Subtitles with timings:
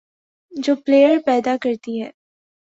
[0.51, 2.09] جو پلئیر پیدا کرتی ہے،